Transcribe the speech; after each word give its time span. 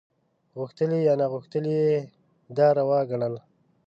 غوښتلي 0.59 0.99
یا 1.07 1.13
ناغوښتلي 1.19 1.73
یې 1.85 1.95
دا 2.57 2.67
روا 2.79 2.99
ګڼله. 3.09 3.41